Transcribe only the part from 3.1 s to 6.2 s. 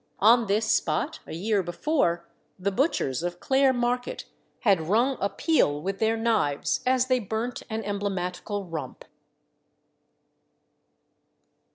of Clare Market had rung a peal with their